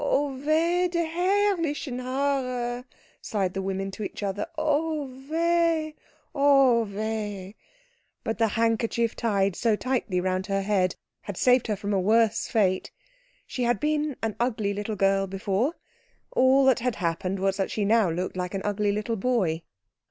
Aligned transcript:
"Oh 0.03 0.35
Weh, 0.35 0.87
die 0.87 1.05
herrlichen 1.05 1.99
Haare!" 1.99 2.85
sighed 3.21 3.53
the 3.53 3.61
women 3.61 3.91
to 3.91 4.01
one 4.01 4.09
another, 4.19 4.47
"Oh 4.57 5.03
Weh, 5.29 5.91
oh 6.33 6.85
Weh!" 6.85 7.53
But 8.23 8.39
the 8.39 8.47
handkerchief 8.57 9.15
tied 9.15 9.55
so 9.55 9.75
tightly 9.75 10.19
round 10.19 10.47
her 10.47 10.63
head 10.63 10.95
had 11.21 11.37
saved 11.37 11.67
her 11.67 11.75
from 11.75 11.93
a 11.93 11.99
worse 11.99 12.47
fate; 12.47 12.89
she 13.45 13.61
had 13.61 13.79
been 13.79 14.17
an 14.23 14.35
ugly 14.39 14.73
little 14.73 14.95
girl 14.95 15.27
before 15.27 15.75
all 16.31 16.65
that 16.65 16.79
had 16.79 16.95
happened 16.95 17.37
was 17.39 17.57
that 17.57 17.69
she 17.69 17.81
looked 17.85 18.35
now 18.35 18.41
like 18.41 18.55
an 18.55 18.63
ugly 18.65 18.91
little 18.91 19.17
boy. 19.17 19.61